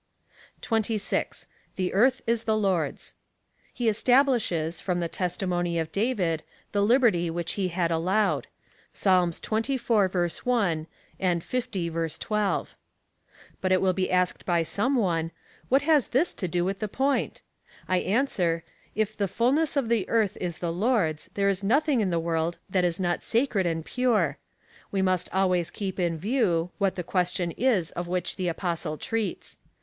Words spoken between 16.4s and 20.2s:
do with the point?" I answer. If the fulness of the